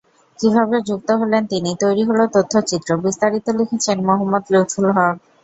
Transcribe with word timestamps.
কীভাবে 0.39 0.77
যুক্ত 0.87 1.09
হলেন 1.21 1.43
তিনি, 1.51 1.71
তৈরি 1.81 2.03
হলো 2.09 2.23
তথ্যচিত্র—বিস্তারিত 2.35 3.45
লিখেছেন 3.59 3.97
মুহাম্মদ 4.07 4.43
লুৎফুল 4.53 4.87
হক। 4.91 5.15